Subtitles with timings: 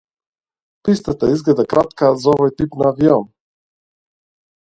[0.87, 3.29] Пистата изгледа кратка за овој тип на авион.